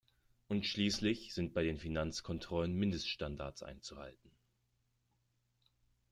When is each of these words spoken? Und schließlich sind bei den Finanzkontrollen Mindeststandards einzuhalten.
Und 0.47 0.65
schließlich 0.65 1.31
sind 1.35 1.53
bei 1.53 1.61
den 1.63 1.77
Finanzkontrollen 1.77 2.73
Mindeststandards 2.73 3.61
einzuhalten. 3.61 4.31